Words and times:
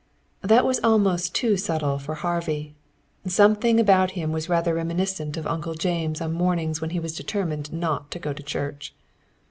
That 0.41 0.65
was 0.65 0.79
almost 0.83 1.35
too 1.35 1.57
subtle 1.57 1.99
for 1.99 2.15
Harvey. 2.15 2.73
Something 3.27 3.79
about 3.79 4.09
him 4.17 4.31
was 4.31 4.49
rather 4.49 4.73
reminiscent 4.73 5.37
of 5.37 5.45
Uncle 5.45 5.75
James 5.75 6.21
on 6.21 6.33
mornings 6.33 6.81
when 6.81 6.89
he 6.89 6.99
was 6.99 7.13
determined 7.15 7.71
not 7.71 8.09
to 8.09 8.17
go 8.17 8.33
to 8.33 8.41
church. 8.41 8.95